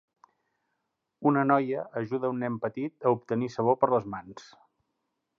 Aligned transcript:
Una 1.31 1.43
noia 1.49 1.83
ajuda 2.01 2.25
a 2.29 2.33
un 2.35 2.41
nen 2.43 2.55
petit 2.63 3.07
a 3.09 3.11
obtenir 3.17 3.51
sabó 3.57 3.75
per 3.83 3.91
a 3.91 3.93
les 3.95 4.09
mans. 4.15 4.49